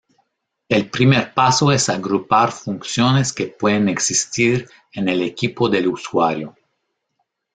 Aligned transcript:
El 0.67 0.89
primer 0.89 1.31
paso 1.31 1.71
es 1.71 1.87
agrupar 1.87 2.51
funciones 2.51 3.31
que 3.31 3.45
pueden 3.45 3.87
existir 3.87 4.67
en 4.93 5.07
el 5.07 5.21
equipo 5.21 5.69
del 5.69 5.89
usuario. 5.89 6.57